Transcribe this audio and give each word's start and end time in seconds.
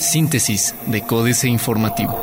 Síntesis 0.00 0.74
de 0.86 1.02
Códice 1.02 1.48
Informativo. 1.48 2.16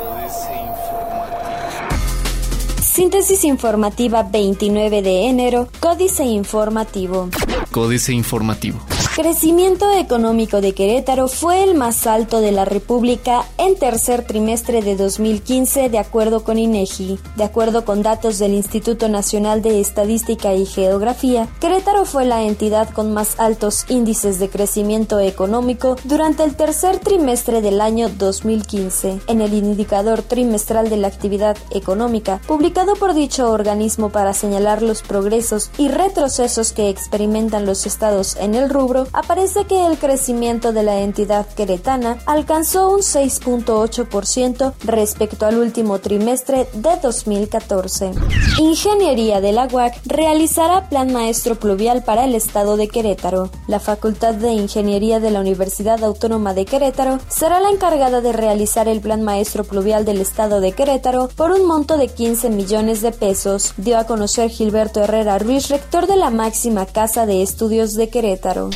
Síntesis 2.80 3.44
informativa 3.44 4.22
29 4.22 5.02
de 5.02 5.26
enero, 5.26 5.68
Códice 5.80 6.24
Informativo. 6.24 7.28
Códice 7.70 8.12
Informativo. 8.12 8.80
Crecimiento 9.16 9.90
económico 9.92 10.60
de 10.60 10.74
Querétaro 10.74 11.26
fue 11.26 11.64
el 11.64 11.74
más 11.74 12.06
alto 12.06 12.42
de 12.42 12.52
la 12.52 12.66
República 12.66 13.46
en 13.56 13.74
tercer 13.74 14.26
trimestre 14.26 14.82
de 14.82 14.94
2015 14.94 15.88
de 15.88 15.98
acuerdo 15.98 16.44
con 16.44 16.58
INEGI. 16.58 17.18
De 17.34 17.44
acuerdo 17.44 17.86
con 17.86 18.02
datos 18.02 18.38
del 18.38 18.52
Instituto 18.52 19.08
Nacional 19.08 19.62
de 19.62 19.80
Estadística 19.80 20.52
y 20.52 20.66
Geografía, 20.66 21.48
Querétaro 21.60 22.04
fue 22.04 22.26
la 22.26 22.42
entidad 22.42 22.90
con 22.90 23.14
más 23.14 23.40
altos 23.40 23.86
índices 23.88 24.38
de 24.38 24.50
crecimiento 24.50 25.18
económico 25.18 25.96
durante 26.04 26.44
el 26.44 26.54
tercer 26.54 26.98
trimestre 26.98 27.62
del 27.62 27.80
año 27.80 28.10
2015. 28.10 29.20
En 29.28 29.40
el 29.40 29.54
indicador 29.54 30.20
trimestral 30.20 30.90
de 30.90 30.98
la 30.98 31.08
actividad 31.08 31.56
económica, 31.70 32.42
publicado 32.46 32.96
por 32.96 33.14
dicho 33.14 33.50
organismo 33.50 34.10
para 34.10 34.34
señalar 34.34 34.82
los 34.82 35.00
progresos 35.00 35.70
y 35.78 35.88
retrocesos 35.88 36.74
que 36.74 36.90
experimentan 36.90 37.64
los 37.64 37.86
estados 37.86 38.36
en 38.36 38.54
el 38.54 38.68
rubro, 38.68 39.05
aparece 39.12 39.64
que 39.64 39.86
el 39.86 39.98
crecimiento 39.98 40.72
de 40.72 40.82
la 40.82 41.00
entidad 41.00 41.46
queretana 41.54 42.18
alcanzó 42.26 42.90
un 42.90 43.00
6.8% 43.00 44.74
respecto 44.84 45.46
al 45.46 45.58
último 45.58 45.98
trimestre 45.98 46.68
de 46.72 46.96
2014. 47.02 48.12
Ingeniería 48.58 49.40
de 49.40 49.52
la 49.52 49.68
UAC 49.70 50.00
realizará 50.06 50.88
plan 50.88 51.12
maestro 51.12 51.56
pluvial 51.56 52.02
para 52.04 52.24
el 52.24 52.34
estado 52.34 52.76
de 52.76 52.88
Querétaro. 52.88 53.50
La 53.66 53.80
Facultad 53.80 54.34
de 54.34 54.52
Ingeniería 54.52 55.20
de 55.20 55.30
la 55.30 55.40
Universidad 55.40 56.02
Autónoma 56.02 56.54
de 56.54 56.64
Querétaro 56.64 57.18
será 57.28 57.60
la 57.60 57.70
encargada 57.70 58.20
de 58.20 58.32
realizar 58.32 58.88
el 58.88 59.00
plan 59.00 59.22
maestro 59.22 59.64
pluvial 59.64 60.04
del 60.04 60.20
estado 60.20 60.60
de 60.60 60.72
Querétaro 60.72 61.28
por 61.36 61.52
un 61.52 61.66
monto 61.66 61.96
de 61.96 62.08
15 62.08 62.50
millones 62.50 63.02
de 63.02 63.12
pesos, 63.12 63.74
dio 63.76 63.98
a 63.98 64.04
conocer 64.04 64.50
Gilberto 64.50 65.00
Herrera 65.02 65.38
Ruiz, 65.38 65.68
rector 65.68 66.06
de 66.06 66.16
la 66.16 66.30
máxima 66.30 66.86
Casa 66.86 67.26
de 67.26 67.42
Estudios 67.42 67.94
de 67.94 68.08
Querétaro. 68.08 68.70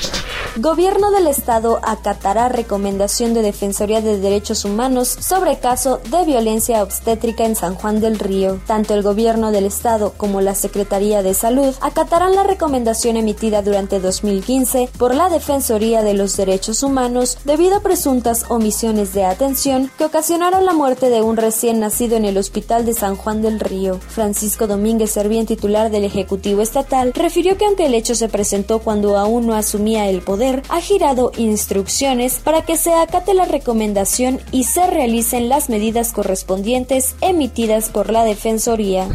Gobierno 0.56 1.12
del 1.12 1.28
Estado 1.28 1.78
acatará 1.82 2.48
recomendación 2.48 3.34
de 3.34 3.42
Defensoría 3.42 4.00
de 4.00 4.18
Derechos 4.18 4.64
Humanos 4.64 5.08
sobre 5.08 5.58
caso 5.58 6.00
de 6.10 6.24
violencia 6.24 6.82
obstétrica 6.82 7.44
en 7.44 7.54
San 7.54 7.76
Juan 7.76 8.00
del 8.00 8.18
Río. 8.18 8.60
Tanto 8.66 8.94
el 8.94 9.02
Gobierno 9.02 9.52
del 9.52 9.64
Estado 9.64 10.12
como 10.16 10.40
la 10.40 10.56
Secretaría 10.56 11.22
de 11.22 11.34
Salud 11.34 11.74
acatarán 11.80 12.34
la 12.34 12.42
recomendación 12.42 13.16
emitida 13.16 13.62
durante 13.62 14.00
2015 14.00 14.88
por 14.98 15.14
la 15.14 15.28
Defensoría 15.28 16.02
de 16.02 16.14
los 16.14 16.36
Derechos 16.36 16.82
Humanos 16.82 17.38
debido 17.44 17.76
a 17.76 17.80
presuntas 17.80 18.46
omisiones 18.48 19.14
de 19.14 19.24
atención 19.24 19.90
que 19.96 20.04
ocasionaron 20.04 20.66
la 20.66 20.72
muerte 20.72 21.10
de 21.10 21.22
un 21.22 21.36
recién 21.36 21.80
nacido 21.80 22.16
en 22.16 22.24
el 22.24 22.36
Hospital 22.36 22.84
de 22.84 22.94
San 22.94 23.16
Juan 23.16 23.40
del 23.40 23.60
Río. 23.60 24.00
Francisco 24.00 24.66
Domínguez 24.66 25.12
Servién, 25.12 25.46
titular 25.46 25.90
del 25.90 26.04
Ejecutivo 26.04 26.60
Estatal, 26.60 27.12
refirió 27.14 27.56
que 27.56 27.66
aunque 27.66 27.86
el 27.86 27.94
hecho 27.94 28.14
se 28.14 28.28
presentó 28.28 28.80
cuando 28.80 29.16
aún 29.16 29.46
no 29.46 29.54
asumía 29.54 30.09
el 30.10 30.22
poder, 30.22 30.62
ha 30.68 30.80
girado 30.80 31.32
instrucciones 31.36 32.38
para 32.42 32.62
que 32.62 32.76
se 32.76 32.92
acate 32.92 33.34
la 33.34 33.44
recomendación 33.44 34.40
y 34.52 34.64
se 34.64 34.86
realicen 34.86 35.48
las 35.48 35.68
medidas 35.68 36.12
correspondientes 36.12 37.14
emitidas 37.20 37.88
por 37.88 38.10
la 38.10 38.24
Defensoría. 38.24 39.08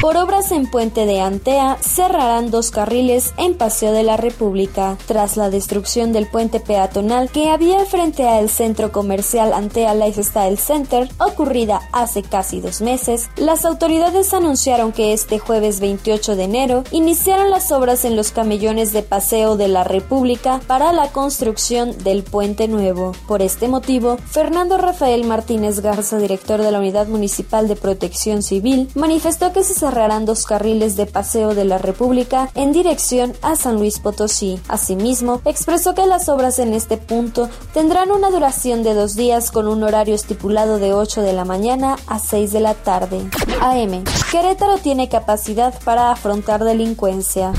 Por 0.00 0.16
obras 0.16 0.50
en 0.52 0.70
Puente 0.70 1.06
de 1.06 1.20
Antea, 1.20 1.76
cerrarán 1.80 2.50
dos 2.50 2.70
carriles 2.70 3.34
en 3.36 3.54
Paseo 3.54 3.92
de 3.92 4.02
la 4.02 4.16
República. 4.16 4.96
Tras 5.06 5.36
la 5.36 5.50
destrucción 5.50 6.12
del 6.12 6.26
puente 6.26 6.60
peatonal 6.60 7.30
que 7.30 7.50
había 7.50 7.84
frente 7.84 8.26
al 8.26 8.48
centro 8.48 8.92
comercial 8.92 9.52
Antea 9.52 9.94
Lifestyle 9.94 10.58
Center, 10.58 11.08
ocurrida 11.18 11.82
hace 11.92 12.22
casi 12.22 12.60
dos 12.60 12.80
meses, 12.80 13.28
las 13.36 13.64
autoridades 13.64 14.32
anunciaron 14.34 14.92
que 14.92 15.12
este 15.12 15.38
jueves 15.38 15.80
28 15.80 16.36
de 16.36 16.44
enero 16.44 16.84
iniciaron 16.90 17.50
las 17.50 17.70
obras 17.72 18.04
en 18.04 18.16
los 18.16 18.32
camellones 18.32 18.92
de 18.92 19.02
Paseo 19.02 19.56
de 19.56 19.68
la 19.68 19.84
República 19.84 20.29
para 20.68 20.92
la 20.92 21.08
construcción 21.08 21.98
del 22.04 22.22
puente 22.22 22.68
nuevo. 22.68 23.12
Por 23.26 23.42
este 23.42 23.66
motivo, 23.66 24.16
Fernando 24.30 24.78
Rafael 24.78 25.24
Martínez 25.24 25.80
Garza, 25.80 26.18
director 26.18 26.62
de 26.62 26.70
la 26.70 26.78
Unidad 26.78 27.08
Municipal 27.08 27.66
de 27.66 27.74
Protección 27.74 28.44
Civil, 28.44 28.88
manifestó 28.94 29.52
que 29.52 29.64
se 29.64 29.74
cerrarán 29.74 30.26
dos 30.26 30.44
carriles 30.44 30.94
de 30.94 31.06
paseo 31.06 31.54
de 31.54 31.64
la 31.64 31.78
República 31.78 32.48
en 32.54 32.70
dirección 32.70 33.32
a 33.42 33.56
San 33.56 33.76
Luis 33.76 33.98
Potosí. 33.98 34.60
Asimismo, 34.68 35.40
expresó 35.44 35.94
que 35.94 36.06
las 36.06 36.28
obras 36.28 36.60
en 36.60 36.74
este 36.74 36.96
punto 36.96 37.48
tendrán 37.74 38.12
una 38.12 38.30
duración 38.30 38.84
de 38.84 38.94
dos 38.94 39.16
días 39.16 39.50
con 39.50 39.66
un 39.66 39.82
horario 39.82 40.14
estipulado 40.14 40.78
de 40.78 40.92
8 40.92 41.22
de 41.22 41.32
la 41.32 41.44
mañana 41.44 41.96
a 42.06 42.20
6 42.20 42.52
de 42.52 42.60
la 42.60 42.74
tarde. 42.74 43.28
AM. 43.60 44.04
Querétaro 44.30 44.78
tiene 44.78 45.08
capacidad 45.08 45.74
para 45.82 46.12
afrontar 46.12 46.62
delincuencia. 46.62 47.52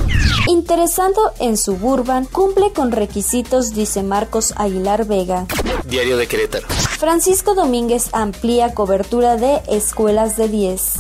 Interesando 0.48 1.34
en 1.40 1.56
Suburban, 1.56 2.26
cumple 2.26 2.74
con 2.74 2.92
requisitos, 2.92 3.74
dice 3.74 4.04
Marcos 4.04 4.54
Aguilar 4.58 5.06
Vega. 5.06 5.46
Diario 5.86 6.18
de 6.18 6.28
Querétaro. 6.28 6.68
Francisco 6.68 7.54
Domínguez 7.54 8.10
amplía 8.12 8.74
cobertura 8.74 9.38
de 9.38 9.62
escuelas 9.68 10.38
de 10.38 10.48
10. 10.48 10.94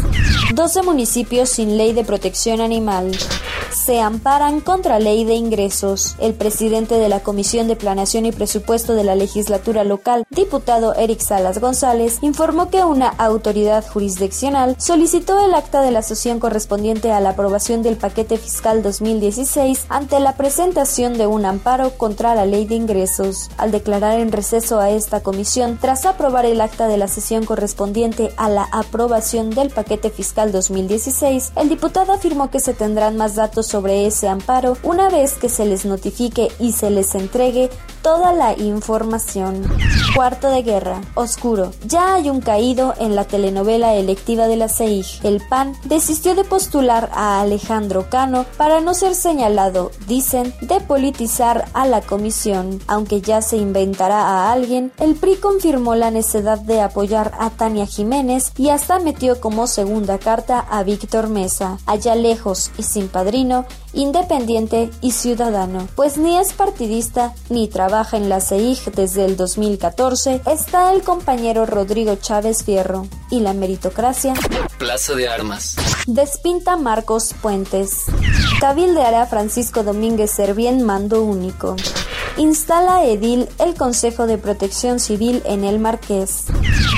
12 0.53 0.83
municipios 0.83 1.49
sin 1.49 1.77
ley 1.77 1.93
de 1.93 2.03
protección 2.03 2.61
animal 2.61 3.11
se 3.73 3.99
amparan 3.99 4.61
contra 4.61 4.99
ley 4.99 5.23
de 5.23 5.33
ingresos. 5.33 6.15
El 6.19 6.33
presidente 6.33 6.95
de 6.95 7.09
la 7.09 7.21
Comisión 7.21 7.67
de 7.67 7.75
Planeación 7.75 8.25
y 8.25 8.31
Presupuesto 8.31 8.93
de 8.93 9.03
la 9.03 9.15
legislatura 9.15 9.83
local, 9.83 10.25
diputado 10.29 10.93
Eric 10.95 11.19
Salas 11.19 11.59
González, 11.59 12.19
informó 12.21 12.69
que 12.69 12.83
una 12.83 13.09
autoridad 13.09 13.85
jurisdiccional 13.87 14.75
solicitó 14.79 15.43
el 15.43 15.53
acta 15.53 15.81
de 15.81 15.91
la 15.91 16.01
sesión 16.01 16.39
correspondiente 16.39 17.11
a 17.11 17.19
la 17.19 17.31
aprobación 17.31 17.83
del 17.83 17.97
paquete 17.97 18.37
fiscal 18.37 18.83
2016 18.83 19.85
ante 19.89 20.19
la 20.19 20.35
presentación 20.35 21.17
de 21.17 21.27
un 21.27 21.45
amparo 21.45 21.91
contra 21.97 22.35
la 22.35 22.45
ley 22.45 22.65
de 22.65 22.75
ingresos. 22.75 23.49
Al 23.57 23.71
declarar 23.71 24.19
en 24.19 24.31
receso 24.31 24.79
a 24.79 24.89
esta 24.89 25.21
comisión, 25.21 25.77
tras 25.79 26.05
aprobar 26.05 26.45
el 26.45 26.61
acta 26.61 26.87
de 26.87 26.97
la 26.97 27.07
sesión 27.07 27.45
correspondiente 27.45 28.33
a 28.37 28.49
la 28.49 28.67
aprobación 28.71 29.49
del 29.49 29.69
paquete 29.69 30.09
fiscal 30.09 30.51
2016, 30.51 31.53
el 31.55 31.69
diputado 31.69 32.13
afirmó 32.13 32.49
que 32.49 32.59
se 32.59 32.73
tendrán 32.73 33.17
más 33.17 33.35
datos 33.35 33.60
sobre 33.63 34.05
ese 34.05 34.27
amparo 34.27 34.77
una 34.83 35.09
vez 35.09 35.33
que 35.33 35.49
se 35.49 35.65
les 35.65 35.85
notifique 35.85 36.51
y 36.59 36.71
se 36.71 36.89
les 36.89 37.15
entregue 37.15 37.69
toda 38.01 38.33
la 38.33 38.57
información. 38.57 39.63
Cuarto 40.15 40.49
de 40.49 40.61
guerra. 40.61 40.99
Oscuro. 41.15 41.71
Ya 41.85 42.15
hay 42.15 42.29
un 42.29 42.41
caído 42.41 42.93
en 42.99 43.15
la 43.15 43.23
telenovela 43.23 43.95
electiva 43.95 44.47
de 44.47 44.57
la 44.57 44.67
CEIG. 44.67 45.05
El 45.23 45.41
PAN 45.47 45.73
desistió 45.85 46.35
de 46.35 46.43
postular 46.43 47.09
a 47.13 47.39
Alejandro 47.39 48.09
Cano 48.09 48.45
para 48.57 48.81
no 48.81 48.93
ser 48.93 49.15
señalado, 49.15 49.91
dicen, 50.07 50.53
de 50.61 50.81
politizar 50.81 51.65
a 51.73 51.87
la 51.87 52.01
comisión. 52.01 52.81
Aunque 52.87 53.21
ya 53.21 53.41
se 53.41 53.55
inventará 53.55 54.19
a 54.19 54.51
alguien, 54.51 54.91
el 54.99 55.15
PRI 55.15 55.37
confirmó 55.37 55.95
la 55.95 56.11
necesidad 56.11 56.59
de 56.59 56.81
apoyar 56.81 57.31
a 57.39 57.49
Tania 57.49 57.85
Jiménez 57.85 58.51
y 58.57 58.69
hasta 58.69 58.99
metió 58.99 59.39
como 59.39 59.65
segunda 59.65 60.19
carta 60.19 60.59
a 60.59 60.83
Víctor 60.83 61.29
Mesa. 61.29 61.77
Allá 61.85 62.15
lejos 62.15 62.71
y 62.77 62.83
sin 62.83 63.07
padrino, 63.07 63.65
independiente 63.93 64.89
y 65.01 65.11
ciudadano, 65.11 65.87
pues 65.95 66.17
ni 66.17 66.37
es 66.37 66.53
partidista 66.53 67.33
ni 67.49 67.67
trabaja 67.67 68.17
en 68.17 68.29
la 68.29 68.41
CEIG 68.41 68.91
desde 68.93 69.25
el 69.25 69.37
2014, 69.37 70.41
está 70.47 70.93
el 70.93 71.01
compañero 71.01 71.65
Rodrigo 71.65 72.15
Chávez 72.15 72.63
Fierro 72.63 73.07
y 73.29 73.41
la 73.41 73.53
meritocracia. 73.53 74.33
Plaza 74.77 75.13
de 75.15 75.27
Armas. 75.27 75.75
Despinta 76.07 76.77
Marcos 76.77 77.33
Puentes. 77.41 78.05
Cabildeará 78.59 79.25
Francisco 79.27 79.83
Domínguez 79.83 80.31
Servién 80.31 80.83
mando 80.83 81.23
único. 81.23 81.75
Instala 82.37 83.03
Edil 83.03 83.49
el 83.59 83.75
Consejo 83.75 84.25
de 84.25 84.37
Protección 84.37 84.99
Civil 84.99 85.41
en 85.45 85.63
el 85.63 85.79
Marqués. 85.79 86.45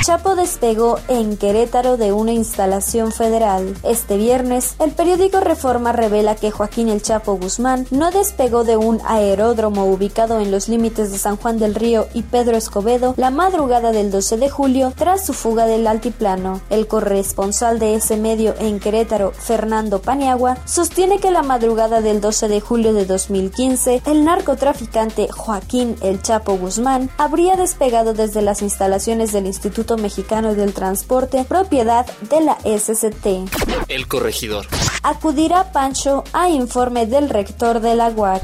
Chapo 0.06 0.36
despegó 0.36 1.00
en 1.08 1.38
Querétaro 1.38 1.98
de 1.98 2.12
una 2.12 2.34
instalación 2.34 3.12
federal. 3.12 3.74
Este 3.84 4.18
viernes, 4.18 4.76
el 4.80 4.92
periódico 4.92 5.40
Reforma 5.40 5.94
revela 5.94 6.36
que 6.36 6.52
Joaquín 6.52 6.90
El 6.90 7.02
Chapo 7.02 7.38
Guzmán 7.38 7.88
no 7.90 8.12
despegó 8.12 8.64
de 8.64 8.78
un 8.78 9.00
aeródromo 9.06 9.86
ubicado 9.86 10.40
en 10.40 10.52
los 10.52 10.68
límites 10.68 11.12
de 11.12 11.18
San 11.18 11.38
Juan 11.38 11.58
del 11.58 11.74
Río 11.74 12.08
y 12.14 12.24
Pedro 12.24 12.58
Escobedo 12.58 13.14
la 13.18 13.32
madrugada 13.32 13.92
del 13.92 14.12
12 14.12 14.38
de 14.38 14.50
julio 14.50 14.94
tras 14.96 15.26
su 15.26 15.34
fuga 15.34 15.66
del 15.66 15.88
altiplano. 15.88 16.62
El 16.70 16.88
corresponsal 16.88 17.80
de 17.80 17.96
ese 17.96 18.18
medio 18.18 18.56
en 18.60 18.80
Querétaro, 18.80 19.32
Fernando 19.32 20.02
Paniagua, 20.02 20.58
sostiene 20.66 21.20
que 21.20 21.32
la 21.32 21.44
madrugada 21.44 22.02
del 22.02 22.22
12 22.22 22.50
de 22.50 22.62
julio 22.62 22.94
de 22.94 23.06
2015, 23.06 24.02
el 24.06 24.26
narcotraficante 24.26 25.23
Joaquín 25.32 25.96
El 26.02 26.22
Chapo 26.22 26.58
Guzmán 26.58 27.10
habría 27.18 27.56
despegado 27.56 28.14
desde 28.14 28.42
las 28.42 28.62
instalaciones 28.62 29.32
del 29.32 29.46
Instituto 29.46 29.98
Mexicano 29.98 30.56
del 30.56 30.74
Transporte, 30.74 31.46
propiedad 31.46 32.06
de 32.30 32.42
la 32.42 32.58
SCT. 32.64 33.88
El 33.88 34.08
corregidor. 34.08 34.68
Acudirá 35.04 35.72
Pancho 35.72 36.24
a 36.34 36.50
informe 36.50 37.06
del 37.06 37.30
rector 37.30 37.80
de 37.80 37.96
la 37.96 38.10
UAC. 38.10 38.44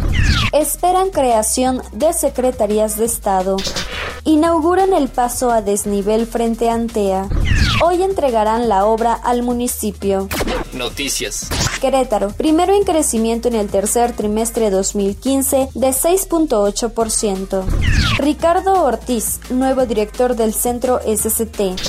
Esperan 0.54 1.10
creación 1.10 1.82
de 1.92 2.14
secretarías 2.14 2.98
de 2.98 3.06
Estado. 3.06 3.58
Inauguran 4.24 4.94
el 4.94 5.08
paso 5.08 5.52
a 5.52 5.62
desnivel 5.62 6.28
frente 6.28 6.70
a 6.70 6.74
Antea. 6.74 7.30
Hoy 7.84 8.04
entregarán 8.04 8.68
la 8.68 8.86
obra 8.86 9.14
al 9.14 9.44
municipio. 9.44 10.28
Noticias. 10.74 11.50
Querétaro, 11.80 12.30
primero 12.30 12.76
en 12.76 12.84
crecimiento 12.84 13.48
en 13.48 13.56
el 13.56 13.70
tercer 13.70 14.12
trimestre 14.14 14.70
2015 14.70 15.70
de 15.74 15.88
6.8%. 15.88 17.66
Ricardo 18.18 18.84
Ortiz, 18.84 19.40
nuevo 19.50 19.86
director 19.86 20.36
del 20.36 20.54
centro 20.54 21.00
SCT. 21.00 21.80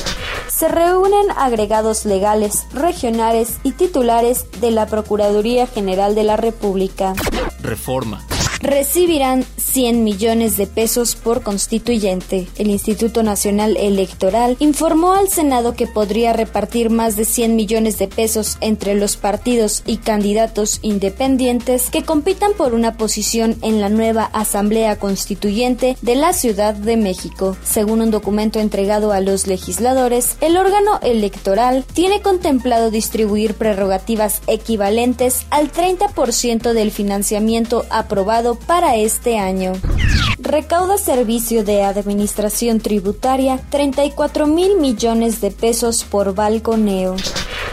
Se 0.48 0.68
reúnen 0.68 1.30
agregados 1.36 2.04
legales, 2.04 2.66
regionales 2.72 3.58
y 3.62 3.72
titulares 3.72 4.46
de 4.60 4.70
la 4.70 4.86
Procuraduría 4.86 5.66
General 5.66 6.14
de 6.14 6.24
la 6.24 6.36
República. 6.36 7.14
Reforma 7.62 8.24
recibirán 8.60 9.44
100 9.56 10.04
millones 10.04 10.56
de 10.56 10.66
pesos 10.66 11.14
por 11.14 11.42
constituyente. 11.42 12.48
El 12.56 12.70
Instituto 12.70 13.22
Nacional 13.22 13.76
Electoral 13.76 14.56
informó 14.58 15.12
al 15.12 15.28
Senado 15.28 15.74
que 15.74 15.86
podría 15.86 16.32
repartir 16.32 16.90
más 16.90 17.16
de 17.16 17.24
100 17.24 17.56
millones 17.56 17.98
de 17.98 18.08
pesos 18.08 18.58
entre 18.60 18.94
los 18.94 19.16
partidos 19.16 19.82
y 19.86 19.98
candidatos 19.98 20.78
independientes 20.82 21.90
que 21.90 22.02
compitan 22.02 22.52
por 22.54 22.74
una 22.74 22.96
posición 22.96 23.56
en 23.62 23.80
la 23.80 23.88
nueva 23.88 24.24
Asamblea 24.24 24.98
Constituyente 24.98 25.96
de 26.02 26.14
la 26.14 26.32
Ciudad 26.32 26.74
de 26.74 26.96
México. 26.96 27.56
Según 27.64 28.02
un 28.02 28.10
documento 28.10 28.60
entregado 28.60 29.12
a 29.12 29.20
los 29.20 29.46
legisladores, 29.46 30.36
el 30.40 30.56
órgano 30.56 30.98
electoral 31.02 31.84
tiene 31.92 32.20
contemplado 32.22 32.90
distribuir 32.90 33.54
prerrogativas 33.54 34.42
equivalentes 34.46 35.46
al 35.50 35.72
30% 35.72 36.72
del 36.72 36.90
financiamiento 36.90 37.84
aprobado 37.90 38.49
para 38.54 38.96
este 38.96 39.38
año. 39.38 39.72
Recauda 40.38 40.98
servicio 40.98 41.64
de 41.64 41.82
administración 41.82 42.80
tributaria 42.80 43.60
34 43.70 44.46
mil 44.46 44.78
millones 44.78 45.40
de 45.40 45.50
pesos 45.50 46.04
por 46.04 46.34
balconeo 46.34 47.16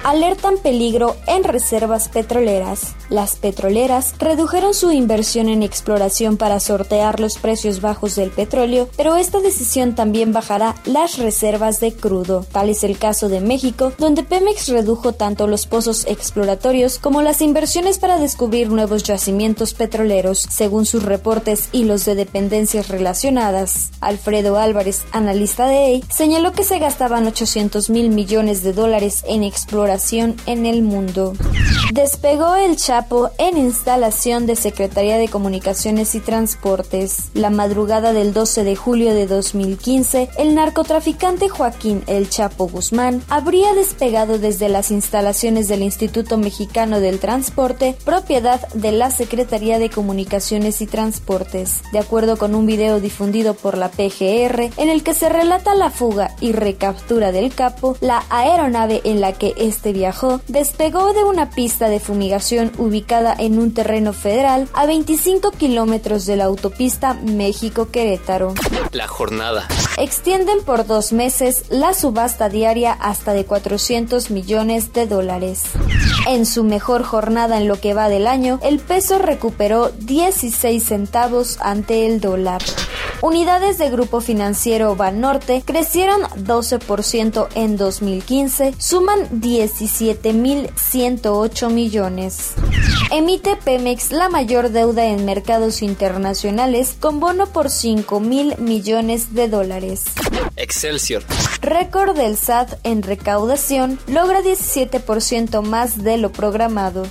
alertan 0.04 0.58
peligro 0.58 1.16
en 1.28 1.44
reservas 1.44 2.10
petroleras. 2.10 2.96
Las 3.10 3.36
petroleras 3.36 4.14
redujeron 4.20 4.74
su 4.74 4.92
inversión 4.92 5.50
en 5.50 5.64
exploración 5.64 6.38
para 6.38 6.60
sortear 6.60 7.20
los 7.20 7.38
precios 7.38 7.82
bajos 7.82 8.16
del 8.16 8.32
petróleo, 8.32 8.90
pero 8.98 9.16
esta 9.16 9.40
decisión 9.40 9.96
también 9.96 10.34
bajará 10.34 10.76
las 10.86 11.18
reservas 11.18 11.80
de 11.80 11.94
crudo. 11.94 12.46
Tal 12.52 12.70
es 12.70 12.84
el 12.84 12.98
caso 12.98 13.30
de 13.30 13.40
México, 13.40 13.94
donde 13.98 14.24
Pemex 14.24 14.68
redujo 14.68 15.14
tanto 15.14 15.48
los 15.48 15.66
pozos 15.68 16.06
exploratorios 16.08 17.00
como 17.00 17.22
las 17.22 17.42
inversiones 17.42 17.98
para 17.98 18.20
descubrir 18.20 18.70
nuevos 18.70 19.04
yacimientos 19.04 19.74
petroleros, 19.74 20.40
según 20.40 20.86
sus 20.86 21.04
reportes 21.04 21.70
y 21.72 21.86
los 21.86 22.06
de 22.06 22.16
dependencias 22.16 22.90
relacionadas. 22.90 23.92
Alfredo 24.02 24.58
Álvarez, 24.58 25.06
analista 25.12 25.66
de 25.66 25.86
EI, 25.88 26.04
señaló 26.10 26.52
que 26.52 26.64
se 26.64 26.80
gastaban 26.80 27.26
800 27.26 27.90
mil 27.90 28.10
millones 28.10 28.64
de 28.64 28.74
dólares 28.74 29.24
en 29.28 29.44
exploración 29.44 29.87
en 29.88 30.66
el 30.66 30.82
mundo. 30.82 31.34
Despegó 31.94 32.56
el 32.56 32.76
Chapo 32.76 33.30
en 33.38 33.58
instalación 33.58 34.46
de 34.46 34.58
Secretaría 34.58 35.18
de 35.18 35.30
Comunicaciones 35.30 36.14
y 36.14 36.20
Transportes. 36.20 37.32
La 37.34 37.50
madrugada 37.50 38.12
del 38.12 38.34
12 38.34 38.66
de 38.66 38.76
julio 38.76 39.14
de 39.14 39.28
2015, 39.28 40.30
el 40.38 40.56
narcotraficante 40.56 41.48
Joaquín 41.48 42.04
El 42.08 42.30
Chapo 42.30 42.68
Guzmán 42.68 43.24
habría 43.30 43.74
despegado 43.74 44.40
desde 44.40 44.68
las 44.68 44.92
instalaciones 44.92 45.70
del 45.70 45.84
Instituto 45.84 46.38
Mexicano 46.38 47.00
del 47.00 47.20
Transporte, 47.20 47.96
propiedad 48.04 48.68
de 48.74 48.92
la 48.92 49.10
Secretaría 49.10 49.80
de 49.80 49.90
Comunicaciones 49.90 50.82
y 50.82 50.88
Transportes. 50.88 51.82
De 51.94 52.00
acuerdo 52.00 52.38
con 52.38 52.56
un 52.56 52.66
video 52.66 53.00
difundido 53.00 53.54
por 53.54 53.78
la 53.78 53.90
PGR, 53.90 54.70
en 54.76 54.90
el 54.90 55.02
que 55.04 55.14
se 55.14 55.30
relata 55.30 55.76
la 55.76 55.92
fuga 55.92 56.36
y 56.42 56.52
recaptura 56.52 57.32
del 57.32 57.56
capo, 57.56 57.96
la 58.02 58.26
aeronave 58.30 59.00
en 59.06 59.22
la 59.22 59.32
que 59.32 59.54
este 59.78 59.94
viajó, 59.94 60.42
despegó 60.48 61.14
de 61.14 61.24
una 61.24 61.52
pista 61.52 61.88
de 61.88 62.00
fumigación 62.00 62.72
ubicada 62.80 63.36
en 63.38 63.60
un 63.60 63.76
terreno 63.76 64.12
federal 64.12 64.68
a 64.74 64.88
25 64.88 65.52
kilómetros 65.52 66.26
de 66.26 66.36
la 66.36 66.46
autopista 66.46 67.14
México-Querétaro. 67.14 68.56
La 68.92 69.08
jornada. 69.08 69.68
Extienden 70.00 70.64
por 70.66 70.88
dos 70.88 71.14
meses 71.14 71.66
la 71.70 71.94
subasta 71.94 72.50
diaria 72.50 72.92
hasta 72.92 73.34
de 73.34 73.46
400 73.46 74.32
millones 74.32 74.94
de 74.94 75.06
dólares. 75.06 75.66
En 76.28 76.48
su 76.48 76.64
mejor 76.64 77.04
jornada 77.04 77.58
en 77.58 77.68
lo 77.68 77.80
que 77.80 77.94
va 77.94 78.10
del 78.10 78.26
año, 78.26 78.60
el 78.64 78.80
peso 78.80 79.20
recuperó 79.20 79.90
16 79.90 80.84
centavos 80.84 81.60
ante 81.62 82.08
el 82.08 82.20
dólar. 82.20 82.64
Unidades 83.22 83.78
de 83.80 83.90
Grupo 83.90 84.22
Financiero 84.22 84.96
Banorte 84.96 85.64
crecieron 85.66 86.22
12% 86.22 87.48
en 87.56 87.76
2015, 87.76 88.76
suman 88.78 89.28
17.108 89.42 91.72
millones. 91.72 92.52
Emite 93.12 93.56
Pemex 93.56 94.12
la 94.12 94.30
mayor 94.30 94.70
deuda 94.70 95.06
en 95.06 95.26
mercados 95.26 95.82
internacionales 95.82 96.96
con 97.00 97.20
bono 97.20 97.48
por 97.48 97.72
5 97.72 98.20
mil 98.20 98.56
millones 98.60 99.34
de 99.34 99.50
dólares. 99.50 100.04
Excelsior. 100.56 101.24
Récord 101.62 102.16
del 102.16 102.38
SAT 102.38 102.76
en 102.84 103.02
recaudación 103.02 103.98
logra 104.08 104.42
17% 104.42 105.64
más 105.64 106.04
de 106.04 106.18
lo 106.18 106.32
programado. 106.32 107.08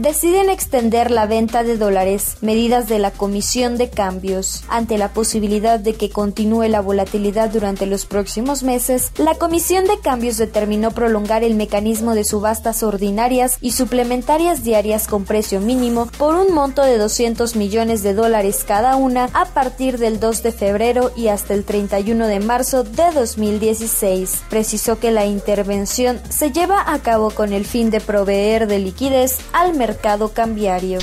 Deciden 0.00 0.48
extender 0.48 1.10
la 1.10 1.26
venta 1.26 1.62
de 1.62 1.76
dólares, 1.76 2.38
medidas 2.40 2.88
de 2.88 2.98
la 2.98 3.10
Comisión 3.10 3.76
de 3.76 3.90
Cambios. 3.90 4.64
Ante 4.68 4.96
la 4.96 5.12
posibilidad 5.12 5.41
de 5.42 5.94
que 5.94 6.08
continúe 6.08 6.68
la 6.68 6.80
volatilidad 6.80 7.50
durante 7.50 7.86
los 7.86 8.06
próximos 8.06 8.62
meses, 8.62 9.10
la 9.18 9.34
Comisión 9.34 9.86
de 9.86 9.98
Cambios 9.98 10.36
determinó 10.36 10.92
prolongar 10.92 11.42
el 11.42 11.56
mecanismo 11.56 12.14
de 12.14 12.22
subastas 12.22 12.84
ordinarias 12.84 13.58
y 13.60 13.72
suplementarias 13.72 14.62
diarias 14.62 15.08
con 15.08 15.24
precio 15.24 15.60
mínimo 15.60 16.06
por 16.16 16.36
un 16.36 16.54
monto 16.54 16.82
de 16.82 16.96
200 16.96 17.56
millones 17.56 18.04
de 18.04 18.14
dólares 18.14 18.62
cada 18.64 18.94
una 18.94 19.30
a 19.34 19.46
partir 19.46 19.98
del 19.98 20.20
2 20.20 20.44
de 20.44 20.52
febrero 20.52 21.10
y 21.16 21.26
hasta 21.26 21.54
el 21.54 21.64
31 21.64 22.28
de 22.28 22.38
marzo 22.38 22.84
de 22.84 23.10
2016. 23.12 24.44
Precisó 24.48 25.00
que 25.00 25.10
la 25.10 25.26
intervención 25.26 26.20
se 26.28 26.52
lleva 26.52 26.92
a 26.92 27.00
cabo 27.00 27.30
con 27.30 27.52
el 27.52 27.66
fin 27.66 27.90
de 27.90 28.00
proveer 28.00 28.68
de 28.68 28.78
liquidez 28.78 29.38
al 29.52 29.74
mercado 29.74 30.28
cambiario. 30.28 31.00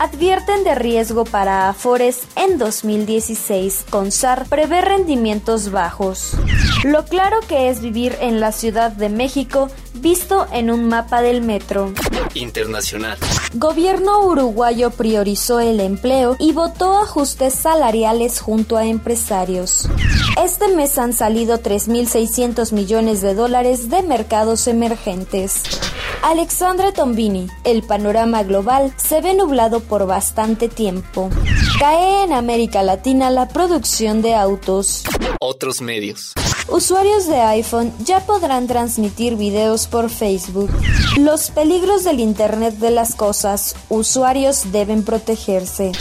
Advierten 0.00 0.64
de 0.64 0.74
riesgo 0.74 1.26
para 1.26 1.68
Afores 1.68 2.22
en 2.34 2.56
2016. 2.56 3.84
CONSAR 3.90 4.46
prevé 4.48 4.80
rendimientos 4.80 5.70
bajos. 5.70 6.38
Lo 6.84 7.04
claro 7.04 7.40
que 7.46 7.68
es 7.68 7.82
vivir 7.82 8.16
en 8.20 8.40
la 8.40 8.52
Ciudad 8.52 8.90
de 8.90 9.10
México 9.10 9.68
visto 9.94 10.46
en 10.50 10.70
un 10.70 10.88
mapa 10.88 11.20
del 11.20 11.42
metro. 11.42 11.92
Internacional. 12.32 13.18
Gobierno 13.54 14.24
uruguayo 14.24 14.90
priorizó 14.90 15.60
el 15.60 15.78
empleo 15.80 16.36
y 16.38 16.52
votó 16.52 16.98
ajustes 16.98 17.54
salariales 17.54 18.40
junto 18.40 18.78
a 18.78 18.86
empresarios. 18.86 19.90
Este 20.42 20.68
mes 20.68 20.96
han 20.96 21.12
salido 21.12 21.58
3.600 21.58 22.72
millones 22.72 23.20
de 23.20 23.34
dólares 23.34 23.90
de 23.90 24.02
mercados 24.02 24.66
emergentes. 24.66 25.64
Alexandre 26.22 26.92
Tombini, 26.92 27.48
el 27.64 27.82
panorama 27.82 28.42
global 28.42 28.94
se 28.96 29.20
ve 29.20 29.34
nublado 29.34 29.80
por 29.80 30.06
bastante 30.06 30.68
tiempo. 30.68 31.28
Cae 31.78 32.24
en 32.24 32.32
América 32.32 32.82
Latina 32.82 33.30
la 33.30 33.48
producción 33.48 34.22
de 34.22 34.34
autos. 34.34 35.04
Otros 35.40 35.82
medios. 35.82 36.32
Usuarios 36.68 37.26
de 37.26 37.40
iPhone 37.40 37.92
ya 38.04 38.20
podrán 38.20 38.66
transmitir 38.66 39.36
videos 39.36 39.86
por 39.86 40.10
Facebook. 40.10 40.70
Los 41.18 41.50
peligros 41.50 42.04
del 42.04 42.20
Internet 42.20 42.74
de 42.76 42.90
las 42.90 43.14
Cosas. 43.14 43.74
Usuarios 43.88 44.72
deben 44.72 45.04
protegerse. 45.04 45.92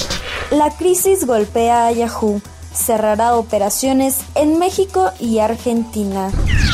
La 0.52 0.70
crisis 0.72 1.26
golpea 1.26 1.88
a 1.88 1.92
Yahoo. 1.92 2.42
Cerrará 2.74 3.36
operaciones 3.36 4.20
en 4.36 4.60
México 4.60 5.12
y 5.20 5.40
Argentina. 5.40 6.32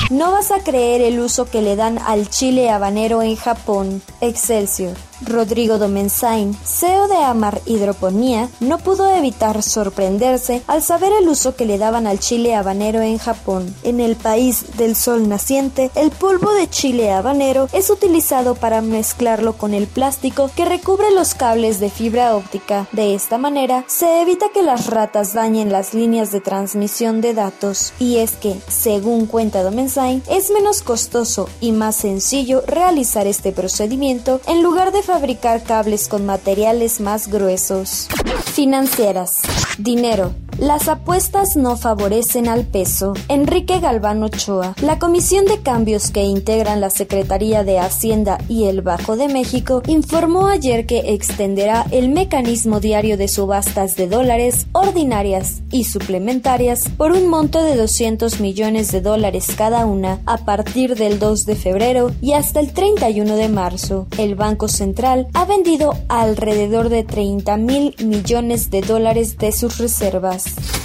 No 0.09 0.31
vas 0.31 0.51
a 0.51 0.59
creer 0.59 1.01
el 1.01 1.19
uso 1.19 1.45
que 1.45 1.61
le 1.61 1.75
dan 1.75 1.97
al 2.05 2.29
chile 2.29 2.69
habanero 2.69 3.21
en 3.21 3.35
Japón. 3.35 4.01
Excelsior. 4.21 4.95
Rodrigo 5.25 5.77
Domenzain, 5.77 6.55
CEO 6.63 7.07
de 7.07 7.17
Amar 7.17 7.61
Hidroponía, 7.65 8.49
no 8.59 8.77
pudo 8.77 9.13
evitar 9.13 9.61
sorprenderse 9.63 10.61
al 10.67 10.81
saber 10.81 11.11
el 11.13 11.27
uso 11.27 11.55
que 11.55 11.65
le 11.65 11.77
daban 11.77 12.07
al 12.07 12.19
chile 12.19 12.55
habanero 12.55 13.01
en 13.01 13.17
Japón. 13.17 13.73
En 13.83 13.99
el 13.99 14.15
país 14.15 14.77
del 14.77 14.95
sol 14.95 15.27
naciente, 15.27 15.91
el 15.95 16.11
polvo 16.11 16.53
de 16.53 16.69
chile 16.69 17.11
habanero 17.11 17.67
es 17.73 17.89
utilizado 17.89 18.55
para 18.55 18.81
mezclarlo 18.81 19.53
con 19.53 19.73
el 19.73 19.87
plástico 19.87 20.49
que 20.55 20.65
recubre 20.65 21.11
los 21.11 21.33
cables 21.33 21.79
de 21.79 21.89
fibra 21.89 22.35
óptica. 22.35 22.87
De 22.91 23.15
esta 23.15 23.37
manera, 23.37 23.83
se 23.87 24.21
evita 24.21 24.47
que 24.53 24.63
las 24.63 24.87
ratas 24.87 25.33
dañen 25.33 25.71
las 25.71 25.93
líneas 25.93 26.31
de 26.31 26.41
transmisión 26.41 27.21
de 27.21 27.33
datos. 27.33 27.93
Y 27.99 28.17
es 28.17 28.31
que, 28.31 28.55
según 28.67 29.25
cuenta 29.25 29.63
Domenzain, 29.63 30.23
es 30.29 30.51
menos 30.51 30.81
costoso 30.81 31.49
y 31.59 31.71
más 31.71 31.95
sencillo 31.95 32.63
realizar 32.67 33.27
este 33.27 33.51
procedimiento 33.51 34.41
en 34.47 34.63
lugar 34.63 34.91
de 34.91 35.01
fabricar 35.15 35.63
cables 35.63 36.09
con 36.09 36.25
materiales 36.25 36.99
más 36.99 37.29
gruesos. 37.29 38.09
Financieras. 38.53 39.43
Dinero. 39.77 40.33
Las 40.59 40.87
apuestas 40.87 41.57
no 41.57 41.75
favorecen 41.75 42.47
al 42.47 42.63
peso. 42.63 43.13
Enrique 43.27 43.81
Galván 43.81 44.23
Ochoa. 44.23 44.73
La 44.81 44.99
Comisión 44.99 45.43
de 45.43 45.59
Cambios 45.59 46.11
que 46.11 46.23
integran 46.23 46.79
la 46.79 46.89
Secretaría 46.89 47.65
de 47.65 47.77
Hacienda 47.77 48.37
y 48.47 48.63
el 48.63 48.81
Bajo 48.81 49.17
de 49.17 49.27
México 49.27 49.83
informó 49.85 50.47
ayer 50.47 50.85
que 50.85 51.13
extenderá 51.13 51.85
el 51.91 52.07
mecanismo 52.07 52.79
diario 52.79 53.17
de 53.17 53.27
subastas 53.27 53.97
de 53.97 54.07
dólares 54.07 54.67
ordinarias 54.71 55.61
y 55.71 55.83
suplementarias 55.83 56.87
por 56.95 57.11
un 57.11 57.27
monto 57.27 57.61
de 57.61 57.75
200 57.75 58.39
millones 58.39 58.93
de 58.93 59.01
dólares 59.01 59.47
cada 59.57 59.85
una 59.85 60.21
a 60.25 60.37
partir 60.37 60.95
del 60.95 61.19
2 61.19 61.45
de 61.45 61.55
febrero 61.57 62.11
y 62.21 62.31
hasta 62.31 62.61
el 62.61 62.71
31 62.71 63.35
de 63.35 63.49
marzo. 63.49 64.07
El 64.17 64.35
Banco 64.35 64.69
Central 64.69 65.27
ha 65.33 65.43
vendido 65.43 65.95
alrededor 66.07 66.87
de 66.87 67.03
30 67.03 67.57
mil 67.57 67.93
millones 68.01 68.69
de 68.69 68.79
dólares 68.79 69.37
de 69.37 69.51
sus 69.51 69.79
reservas. 69.79 70.44
podcast. 70.45 70.84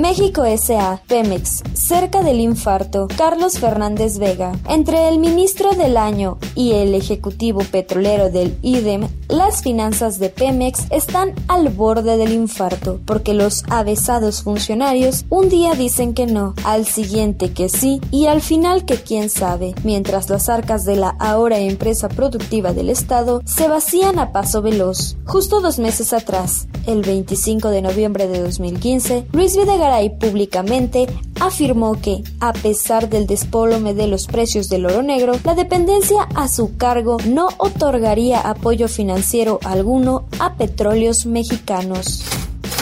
México 0.00 0.46
S.A. 0.46 1.02
Pemex, 1.08 1.62
cerca 1.74 2.22
del 2.22 2.40
infarto, 2.40 3.06
Carlos 3.18 3.58
Fernández 3.58 4.16
Vega. 4.16 4.52
Entre 4.66 5.08
el 5.08 5.18
ministro 5.18 5.72
del 5.72 5.98
año 5.98 6.38
y 6.54 6.72
el 6.72 6.94
ejecutivo 6.94 7.60
petrolero 7.70 8.30
del 8.30 8.56
IDEM, 8.62 9.06
las 9.28 9.62
finanzas 9.62 10.18
de 10.18 10.30
Pemex 10.30 10.86
están 10.90 11.34
al 11.48 11.68
borde 11.68 12.16
del 12.16 12.32
infarto, 12.32 12.98
porque 13.04 13.34
los 13.34 13.62
avesados 13.68 14.42
funcionarios 14.42 15.26
un 15.28 15.50
día 15.50 15.74
dicen 15.74 16.14
que 16.14 16.24
no, 16.24 16.54
al 16.64 16.86
siguiente 16.86 17.52
que 17.52 17.68
sí 17.68 18.00
y 18.10 18.26
al 18.26 18.40
final 18.40 18.86
que 18.86 18.96
quién 18.96 19.28
sabe, 19.28 19.74
mientras 19.84 20.30
las 20.30 20.48
arcas 20.48 20.86
de 20.86 20.96
la 20.96 21.10
ahora 21.18 21.58
empresa 21.58 22.08
productiva 22.08 22.72
del 22.72 22.88
Estado 22.88 23.42
se 23.44 23.68
vacían 23.68 24.18
a 24.18 24.32
paso 24.32 24.62
veloz. 24.62 25.18
Justo 25.26 25.60
dos 25.60 25.78
meses 25.78 26.14
atrás, 26.14 26.68
el 26.86 27.02
25 27.02 27.68
de 27.68 27.82
noviembre 27.82 28.28
de 28.28 28.40
2015, 28.40 29.26
Luis 29.32 29.56
Videgaray 29.56 29.89
públicamente 30.10 31.06
afirmó 31.40 32.00
que, 32.00 32.22
a 32.38 32.52
pesar 32.52 33.08
del 33.08 33.26
despólome 33.26 33.92
de 33.94 34.06
los 34.06 34.26
precios 34.26 34.68
del 34.68 34.86
oro 34.86 35.02
negro, 35.02 35.32
la 35.44 35.54
dependencia 35.54 36.22
a 36.34 36.48
su 36.48 36.76
cargo 36.76 37.16
no 37.26 37.48
otorgaría 37.58 38.40
apoyo 38.40 38.88
financiero 38.88 39.58
alguno 39.64 40.26
a 40.38 40.54
petróleos 40.54 41.26
mexicanos. 41.26 42.24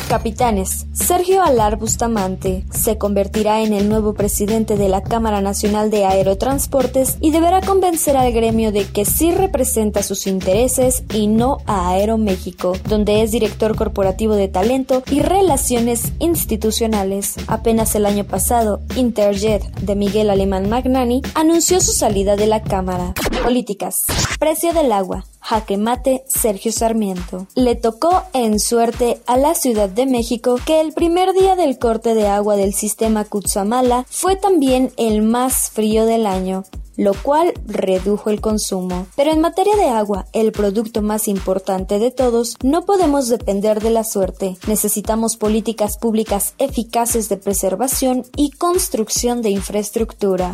Capitanes. 0.09 0.87
Sergio 0.95 1.43
Alar 1.43 1.77
Bustamante 1.77 2.65
se 2.73 2.97
convertirá 2.97 3.63
en 3.63 3.75
el 3.75 3.89
nuevo 3.91 4.15
presidente 4.15 4.77
de 4.77 4.89
la 4.89 5.03
Cámara 5.03 5.43
Nacional 5.43 5.91
de 5.91 6.07
Aerotransportes 6.07 7.19
y 7.21 7.31
deberá 7.31 7.61
convencer 7.61 8.17
al 8.17 8.33
gremio 8.33 8.73
de 8.73 8.87
que 8.87 9.05
sí 9.05 9.31
representa 9.33 10.03
sus 10.03 10.27
intereses 10.27 11.05
y 11.13 11.27
no 11.27 11.59
a 11.67 11.91
Aeroméxico, 11.91 12.73
donde 12.89 13.23
es 13.23 13.31
director 13.31 13.77
corporativo 13.77 14.35
de 14.35 14.49
talento 14.49 15.03
y 15.11 15.21
relaciones 15.21 16.13
institucionales. 16.19 17.35
Apenas 17.47 17.95
el 17.95 18.07
año 18.07 18.25
pasado, 18.25 18.81
Interjet 18.97 19.63
de 19.81 19.95
Miguel 19.95 20.31
Alemán 20.31 20.71
Magnani 20.71 21.21
anunció 21.35 21.81
su 21.81 21.93
salida 21.93 22.37
de 22.37 22.47
la 22.47 22.63
Cámara. 22.63 23.13
Políticas. 23.49 24.05
Precio 24.39 24.75
del 24.75 24.93
agua. 24.93 25.25
Jaque 25.41 25.79
mate 25.79 26.23
Sergio 26.29 26.71
Sarmiento. 26.71 27.47
Le 27.55 27.77
tocó 27.77 28.25
en 28.35 28.61
suerte 28.61 29.23
a 29.27 29.39
la 29.39 29.55
Ciudad 29.55 29.89
de 29.89 30.05
México 30.05 30.57
que 30.67 30.83
el 30.83 30.93
primer 30.93 31.33
día 31.33 31.57
del 31.57 31.79
corte 31.79 32.15
de 32.15 32.29
agua 32.29 32.57
del 32.57 32.75
sistema 32.75 33.25
Cutzamala 33.25 34.05
fue 34.11 34.37
también 34.37 34.93
el 34.99 35.23
más 35.23 35.71
frío 35.71 36.05
del 36.05 36.27
año 36.27 36.65
lo 36.99 37.15
cual 37.15 37.55
redujo 37.65 38.29
el 38.29 38.43
consumo. 38.43 39.07
Pero 39.17 39.31
en 39.31 39.41
materia 39.41 39.77
de 39.77 39.89
agua, 39.89 40.27
el 40.35 40.53
producto 40.53 41.01
más 41.01 41.29
importante 41.29 41.99
de 41.99 42.11
todos, 42.11 42.57
no 42.63 42.85
podemos 42.85 43.29
depender 43.29 43.81
de 43.81 43.91
la 43.91 44.05
suerte. 44.05 44.59
Necesitamos 44.67 45.37
políticas 45.37 45.97
públicas 45.97 46.55
eficaces 46.59 47.31
de 47.31 47.39
preservación 47.39 48.27
y 48.37 48.51
construcción 48.51 49.41
de 49.41 49.51
infraestructura. 49.51 50.53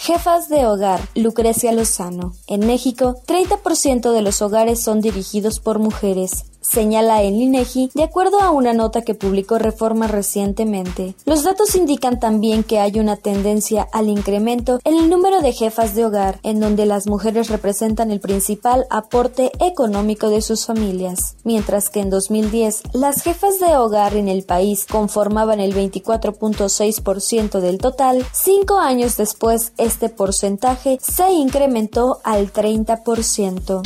Jefas 0.00 0.48
de 0.48 0.66
hogar, 0.66 1.00
Lucrecia 1.14 1.72
Lozano. 1.72 2.32
En 2.46 2.66
México, 2.66 3.16
30% 3.26 4.12
de 4.12 4.22
los 4.22 4.40
hogares 4.40 4.82
son 4.82 5.02
dirigidos 5.02 5.60
por 5.60 5.78
mujeres 5.78 6.46
señala 6.62 7.22
el 7.22 7.34
INEGI 7.34 7.90
de 7.94 8.04
acuerdo 8.04 8.40
a 8.40 8.50
una 8.50 8.72
nota 8.72 9.02
que 9.02 9.14
publicó 9.14 9.58
Reforma 9.58 10.06
recientemente. 10.06 11.14
Los 11.26 11.42
datos 11.42 11.74
indican 11.74 12.18
también 12.18 12.64
que 12.64 12.78
hay 12.78 12.98
una 12.98 13.16
tendencia 13.16 13.86
al 13.92 14.08
incremento 14.08 14.78
en 14.84 14.96
el 14.96 15.10
número 15.10 15.40
de 15.40 15.52
jefas 15.52 15.94
de 15.94 16.06
hogar, 16.06 16.38
en 16.42 16.60
donde 16.60 16.86
las 16.86 17.06
mujeres 17.06 17.48
representan 17.48 18.10
el 18.10 18.20
principal 18.20 18.86
aporte 18.90 19.52
económico 19.60 20.30
de 20.30 20.42
sus 20.42 20.66
familias, 20.66 21.36
mientras 21.44 21.90
que 21.90 22.00
en 22.00 22.10
2010 22.10 22.82
las 22.92 23.22
jefas 23.22 23.60
de 23.60 23.76
hogar 23.76 24.14
en 24.14 24.28
el 24.28 24.44
país 24.44 24.86
conformaban 24.86 25.60
el 25.60 25.74
24.6% 25.74 27.60
del 27.60 27.78
total, 27.78 28.24
cinco 28.32 28.78
años 28.78 29.16
después 29.16 29.72
este 29.78 30.08
porcentaje 30.08 30.98
se 31.02 31.30
incrementó 31.32 32.20
al 32.24 32.52
30%. 32.52 33.82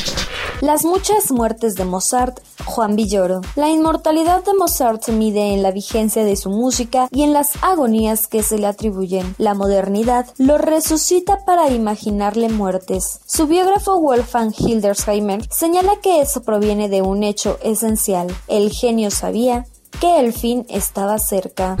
Las 0.61 0.83
muchas 0.85 1.31
muertes 1.31 1.75
de 1.75 1.85
Mozart, 1.85 2.39
Juan 2.65 2.95
Villoro. 2.95 3.41
La 3.55 3.69
inmortalidad 3.69 4.43
de 4.43 4.55
Mozart 4.55 5.03
se 5.03 5.11
mide 5.11 5.53
en 5.53 5.61
la 5.61 5.69
vigencia 5.69 6.25
de 6.25 6.35
su 6.35 6.49
música 6.49 7.07
y 7.11 7.21
en 7.21 7.31
las 7.31 7.51
agonías 7.61 8.25
que 8.27 8.41
se 8.41 8.57
le 8.57 8.65
atribuyen. 8.65 9.35
La 9.37 9.53
modernidad 9.53 10.25
lo 10.39 10.57
resucita 10.57 11.45
para 11.45 11.69
imaginarle 11.69 12.49
muertes. 12.49 13.19
Su 13.27 13.45
biógrafo 13.45 13.99
Wolfgang 14.01 14.51
Hildesheimer 14.57 15.47
señala 15.51 15.97
que 16.01 16.21
eso 16.21 16.41
proviene 16.41 16.89
de 16.89 17.03
un 17.03 17.21
hecho 17.21 17.59
esencial. 17.61 18.35
El 18.47 18.71
genio 18.71 19.11
sabía 19.11 19.67
que 20.01 20.19
el 20.19 20.33
fin 20.33 20.65
estaba 20.69 21.19
cerca. 21.19 21.77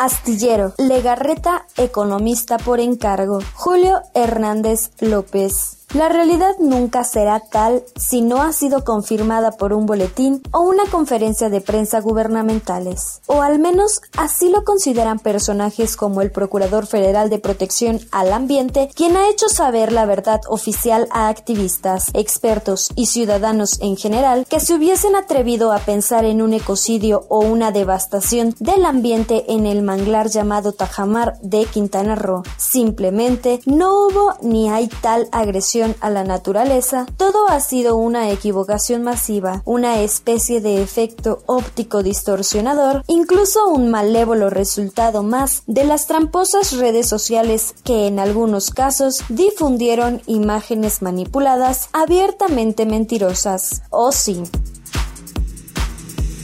Astillero, 0.00 0.74
Legarreta, 0.76 1.66
economista 1.78 2.58
por 2.58 2.78
encargo. 2.78 3.38
Julio 3.54 4.02
Hernández 4.14 4.90
López. 5.00 5.77
La 5.94 6.10
realidad 6.10 6.54
nunca 6.58 7.02
será 7.02 7.40
tal 7.40 7.82
si 7.96 8.20
no 8.20 8.42
ha 8.42 8.52
sido 8.52 8.84
confirmada 8.84 9.52
por 9.52 9.72
un 9.72 9.86
boletín 9.86 10.42
o 10.52 10.60
una 10.60 10.84
conferencia 10.84 11.48
de 11.48 11.62
prensa 11.62 12.02
gubernamentales, 12.02 13.22
o 13.24 13.40
al 13.40 13.58
menos 13.58 14.02
así 14.18 14.50
lo 14.50 14.64
consideran 14.64 15.18
personajes 15.18 15.96
como 15.96 16.20
el 16.20 16.30
Procurador 16.30 16.86
Federal 16.86 17.30
de 17.30 17.38
Protección 17.38 18.00
al 18.12 18.34
Ambiente, 18.34 18.90
quien 18.94 19.16
ha 19.16 19.30
hecho 19.30 19.48
saber 19.48 19.90
la 19.90 20.04
verdad 20.04 20.42
oficial 20.50 21.08
a 21.10 21.28
activistas, 21.28 22.10
expertos 22.12 22.90
y 22.94 23.06
ciudadanos 23.06 23.80
en 23.80 23.96
general 23.96 24.44
que 24.46 24.60
se 24.60 24.74
hubiesen 24.74 25.16
atrevido 25.16 25.72
a 25.72 25.78
pensar 25.78 26.26
en 26.26 26.42
un 26.42 26.52
ecocidio 26.52 27.24
o 27.30 27.38
una 27.38 27.72
devastación 27.72 28.54
del 28.58 28.84
ambiente 28.84 29.46
en 29.48 29.64
el 29.64 29.80
manglar 29.80 30.28
llamado 30.28 30.72
Tajamar 30.72 31.38
de 31.40 31.64
Quintana 31.64 32.14
Roo. 32.14 32.42
Simplemente 32.58 33.60
no 33.64 34.06
hubo 34.06 34.34
ni 34.42 34.68
hay 34.68 34.88
tal 34.88 35.28
agresión 35.32 35.77
a 36.00 36.10
la 36.10 36.24
naturaleza, 36.24 37.06
todo 37.16 37.48
ha 37.48 37.60
sido 37.60 37.96
una 37.96 38.30
equivocación 38.30 39.02
masiva, 39.02 39.62
una 39.64 40.00
especie 40.00 40.60
de 40.60 40.82
efecto 40.82 41.42
óptico 41.46 42.02
distorsionador, 42.02 43.04
incluso 43.06 43.68
un 43.68 43.90
malévolo 43.90 44.50
resultado 44.50 45.22
más 45.22 45.62
de 45.66 45.84
las 45.84 46.06
tramposas 46.06 46.76
redes 46.76 47.08
sociales 47.08 47.74
que 47.84 48.06
en 48.06 48.18
algunos 48.18 48.70
casos 48.70 49.22
difundieron 49.28 50.22
imágenes 50.26 51.02
manipuladas 51.02 51.88
abiertamente 51.92 52.86
mentirosas. 52.86 53.82
O 53.90 54.12
sí. 54.12 54.42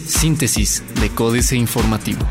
Síntesis 0.06 0.82
de 1.00 1.14
Códice 1.14 1.56
Informativo. 1.56 2.24